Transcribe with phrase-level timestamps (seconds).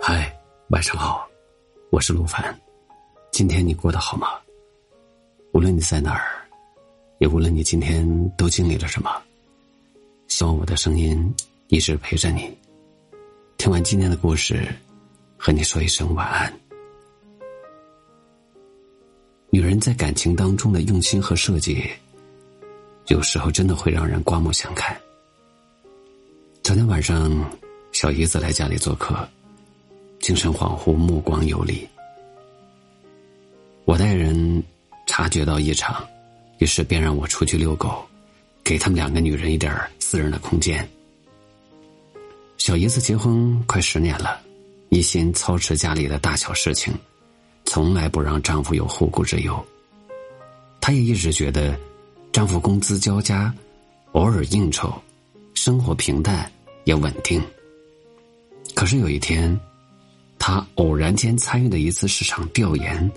[0.00, 0.32] 嗨，
[0.68, 1.28] 晚上好，
[1.90, 2.56] 我是陆凡。
[3.32, 4.28] 今天你过得好吗？
[5.52, 6.46] 无论你在哪儿，
[7.18, 8.06] 也无论你今天
[8.36, 9.10] 都经历了什么，
[10.28, 11.34] 希望我的声音
[11.66, 12.56] 一直陪着你。
[13.58, 14.66] 听完今天的故事，
[15.36, 16.52] 和你说一声晚安。
[19.50, 21.84] 女人在感情当中的用心和设计，
[23.08, 24.96] 有时候真的会让人刮目相看。
[26.62, 27.44] 昨天晚上，
[27.92, 29.28] 小姨子来家里做客，
[30.20, 31.86] 精神恍惚，目光游离。
[33.84, 34.62] 我带人
[35.06, 36.06] 察觉到异常，
[36.58, 38.04] 于是便让我出去遛狗，
[38.62, 40.86] 给他们两个女人一点私人的空间。
[42.56, 44.40] 小姨子结婚快十年了，
[44.90, 46.92] 一心操持家里的大小事情，
[47.64, 49.64] 从来不让丈夫有后顾之忧。
[50.80, 51.78] 她也一直觉得，
[52.32, 53.54] 丈夫工资交加，
[54.12, 54.92] 偶尔应酬，
[55.54, 56.50] 生活平淡。
[56.84, 57.38] 也稳定。
[58.74, 59.60] 可是有一天，
[60.48, 63.10] 他偶然间参与的一次市场调研，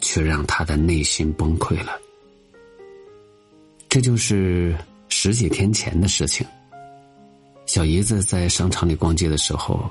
[0.00, 1.92] 却让他的内心崩溃了。
[3.88, 4.76] 这就是
[5.08, 6.44] 十几天前的事情。
[7.66, 9.88] 小姨子在商场里逛街的时候，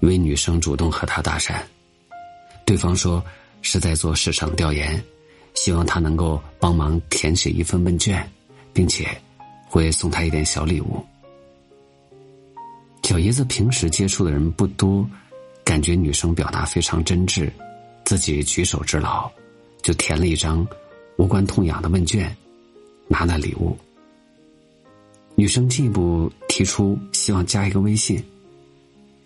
[0.00, 1.58] 一位女生主动和他搭讪，
[2.66, 3.24] 对方说
[3.62, 5.02] 是在做市场调研，
[5.54, 8.30] 希望他能够帮忙填写一份问卷，
[8.74, 9.08] 并且
[9.66, 11.02] 会送他一点小礼物。
[13.04, 15.08] 小姨子平时接触的人不多，
[15.78, 17.48] 感觉女生表达非常真挚，
[18.04, 19.30] 自己举手之劳，
[19.80, 20.66] 就填了一张
[21.18, 22.36] 无关痛痒的问卷，
[23.06, 23.78] 拿了礼物。
[25.36, 28.20] 女生进一步提出希望加一个微信，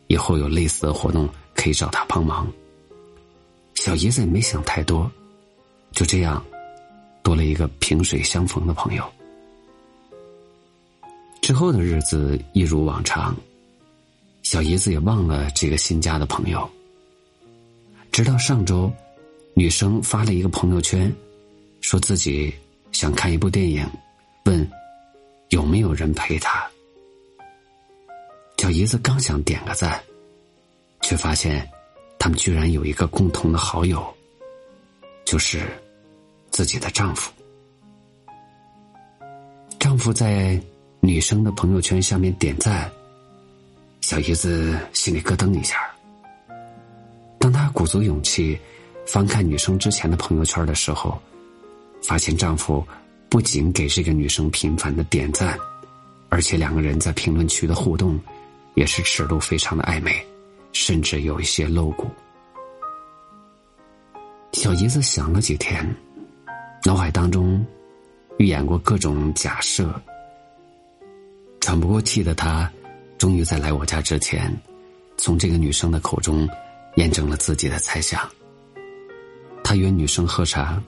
[0.09, 2.47] 以后有类似的活动可以找她帮忙。
[3.73, 5.11] 小姨子也没想太多，
[5.93, 6.45] 就这样
[7.23, 9.11] 多了一个萍水相逢的朋友。
[11.41, 13.35] 之后的日子一如往常。
[14.43, 16.69] 小姨子也忘了这个新加的朋友。
[18.11, 18.93] 直到上周，
[19.55, 21.11] 女生发了一个朋友圈，
[21.81, 22.53] 说自己
[22.91, 23.89] 想看一部电影，
[24.45, 24.71] 问
[25.49, 26.69] 有没有人陪她。
[28.59, 30.01] 小姨子刚想点个赞，
[31.01, 31.69] 却发现
[32.19, 34.07] 他们居然有一个共同的好友，
[35.25, 35.67] 就是
[36.51, 37.33] 自己的丈夫。
[39.79, 40.61] 丈夫在
[41.01, 42.91] 女生的朋友圈下面点赞。
[44.03, 45.77] 小姨子心里咯噔一下。
[47.39, 48.59] 当她鼓足勇气
[49.07, 51.19] 翻看女生之前的朋友圈的时候，
[52.03, 52.85] 发现丈夫
[53.29, 55.57] 不仅给这个女生频繁的点赞，
[56.29, 58.19] 而且两个人在评论区的互动
[58.75, 60.13] 也是尺度非常的暧昧，
[60.73, 62.11] 甚至有一些露骨。
[64.53, 65.89] 小姨子想了几天，
[66.85, 67.65] 脑海当中
[68.39, 69.95] 预演过各种假设，
[71.61, 72.69] 喘不过气的她。
[73.23, 74.53] 终于在来我家之前，
[75.17, 76.49] 从这个女生的口中
[76.97, 78.29] 验证了自己的猜想。
[79.63, 80.83] 他约女生喝茶，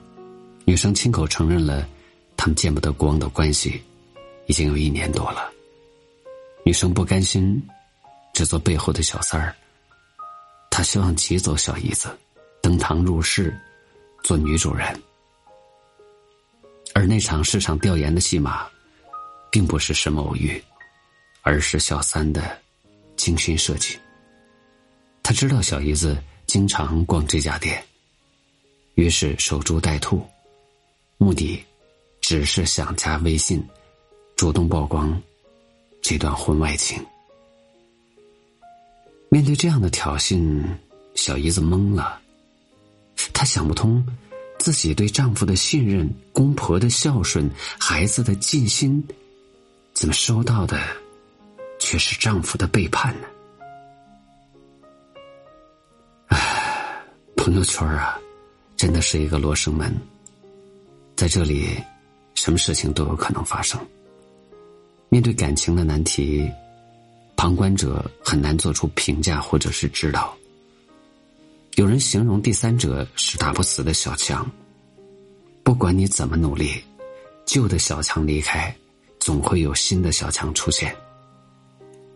[0.65, 1.87] 女生亲口承认了
[2.35, 3.81] 他们见不得光的关系，
[4.47, 5.49] 已经有一年多了。
[6.65, 7.65] 女生不甘心
[8.33, 9.55] 只做背后的小三儿，
[10.69, 12.09] 她希望挤走小姨子，
[12.61, 13.57] 登堂入室，
[14.25, 14.85] 做女主人。
[16.93, 18.67] 而那场市场调研的戏码，
[19.49, 20.61] 并不是什么偶遇。
[21.45, 22.59] 而是小三的
[23.15, 23.95] 精心设计。
[25.21, 26.17] 他知道小姨子
[26.47, 27.81] 经常逛这家店，
[28.95, 30.25] 于是守株待兔，
[31.17, 31.63] 目的
[32.19, 33.63] 只是想加微信，
[34.35, 35.21] 主动曝光
[36.01, 36.99] 这段婚外情。
[39.29, 40.63] 面对这样的挑衅，
[41.13, 42.19] 小姨子懵了，
[43.33, 44.03] 她想不通，
[44.57, 47.47] 自己对丈夫的信任、公婆的孝顺、
[47.79, 49.03] 孩子的尽心，
[49.93, 51.04] 怎么收到的？
[51.95, 53.27] 却是丈夫的背叛呢？
[56.27, 57.01] 唉，
[57.37, 58.19] 朋友圈啊，
[58.75, 59.95] 真的是一个罗生门，
[61.15, 61.81] 在这里，
[62.33, 63.79] 什么事情都有可能发生。
[65.07, 66.51] 面对感情的难题，
[67.37, 70.35] 旁观者很难做出评价或者是指导。
[71.75, 74.45] 有人形容第三者是打不死的小强，
[75.63, 76.73] 不管你怎么努力，
[77.45, 78.75] 旧的小强离开，
[79.17, 80.93] 总会有新的小强出现。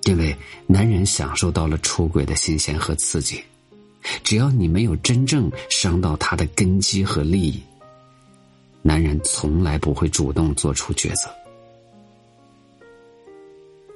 [0.10, 0.36] 因为
[0.66, 3.44] 男人享受到了出轨的新鲜和刺激，
[4.24, 7.62] 只要你没有真正伤到他的根基和利益，
[8.82, 11.30] 男人从来不会主动做出抉择。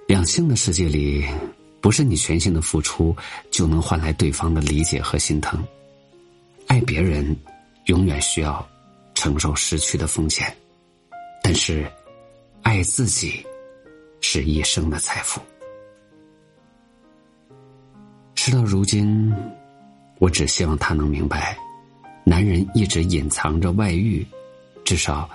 [0.08, 1.26] 两性的世界里，
[1.82, 3.16] 不是你全心的付出
[3.50, 5.66] 就能换来对方的理解和心疼。
[6.68, 7.36] 爱别人，
[7.86, 8.64] 永远需要
[9.16, 10.56] 承受失去的风险，
[11.42, 11.92] 但是
[12.62, 13.44] 爱自己，
[14.22, 15.42] 是一生的财富。
[18.46, 19.34] 事到如今，
[20.20, 21.58] 我只希望他能明白，
[22.26, 24.22] 男人一直隐藏着外遇，
[24.84, 25.30] 至少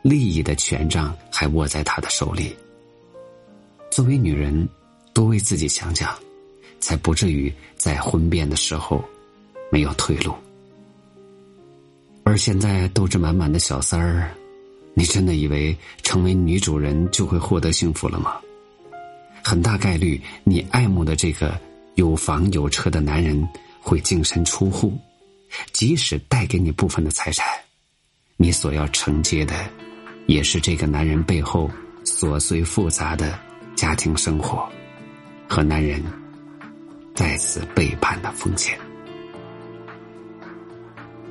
[0.00, 2.56] 利益的权杖还握在他的手里。
[3.90, 4.66] 作为女人，
[5.12, 6.10] 多为自己想想，
[6.80, 9.04] 才不至于在婚变的时候
[9.70, 10.34] 没有退路。
[12.24, 14.30] 而现在斗志满满的小三儿，
[14.94, 18.40] 你真的以为成为女主人就会获得幸福了吗？
[19.44, 21.54] 很大概率，你爱慕的这个
[21.96, 23.46] 有房有车的男人
[23.80, 24.92] 会净身出户，
[25.72, 27.46] 即使带给你部分的财产，
[28.36, 29.54] 你所要承接的，
[30.26, 31.70] 也是这个男人背后
[32.04, 33.38] 琐碎复杂的
[33.74, 34.68] 家庭生活
[35.48, 36.02] 和男人
[37.14, 38.78] 再次背叛的风险。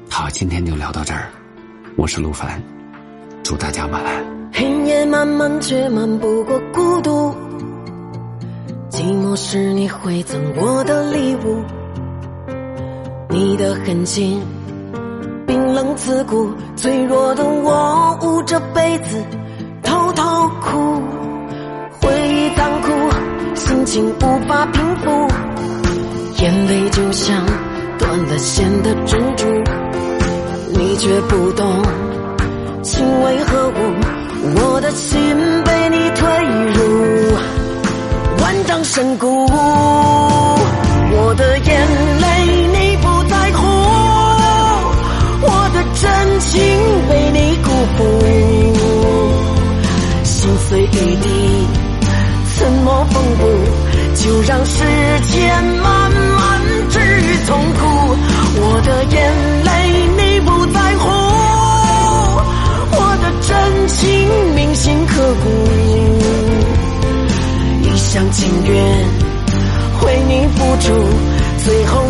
[0.09, 1.31] 好，今天就聊到这儿。
[1.95, 2.59] 我是陆凡，
[3.43, 4.25] 祝大家晚安。
[4.51, 7.44] 黑夜漫漫，却漫不过孤独。
[8.95, 11.61] 寂寞是你回赠我的礼物，
[13.27, 14.41] 你的狠心
[15.45, 19.21] 冰冷刺骨，脆弱的我捂着被子
[19.83, 21.03] 偷偷哭。
[22.01, 22.87] 回忆残酷，
[23.53, 25.27] 心情无法平复，
[26.41, 27.45] 眼泪就像
[27.99, 29.45] 断了线的珍珠。
[30.71, 31.83] 你却不懂
[32.81, 33.73] 情为何物，
[34.55, 35.19] 我的心
[35.65, 36.29] 被你推
[36.71, 37.24] 入
[38.95, 39.34] 深谷，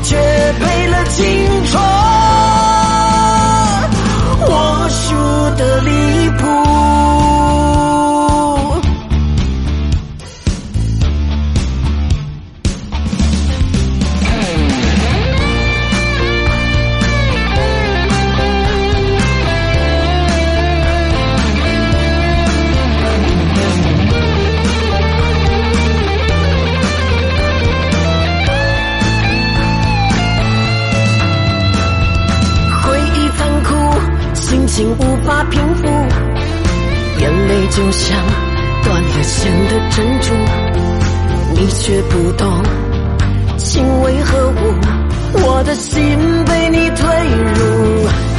[0.08, 1.95] 却赔了青春。
[34.76, 35.86] 心无法平复，
[37.22, 38.22] 眼泪就像
[38.84, 40.34] 断了线的珍珠，
[41.54, 42.62] 你却不懂
[43.58, 44.76] 情为何物，
[45.32, 46.02] 我的心
[46.46, 47.08] 被你推
[47.54, 48.35] 入？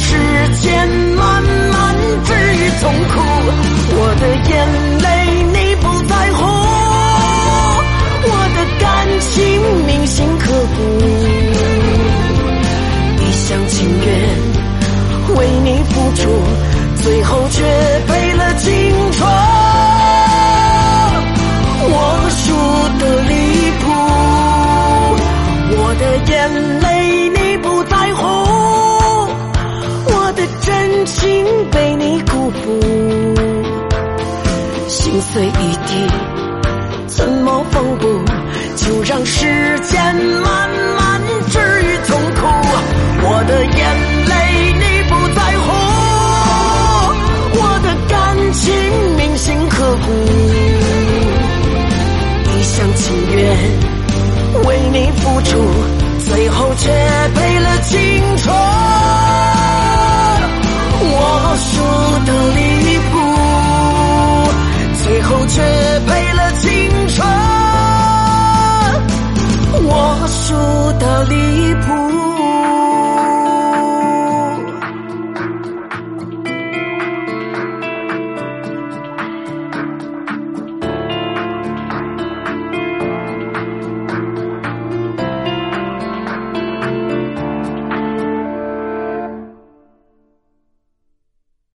[0.00, 0.57] 是
[37.78, 38.04] 缝补？
[38.74, 42.40] 就让时间慢慢治愈痛苦。
[43.22, 43.78] 我的眼
[44.26, 44.34] 泪
[44.72, 45.66] 你不在乎，
[47.54, 48.16] 我的感
[48.52, 48.64] 情
[49.16, 50.06] 铭心刻骨，
[52.50, 53.38] 一厢情愿
[54.64, 55.50] 为你付出，
[56.28, 56.90] 最后却
[71.28, 72.07] 离谱。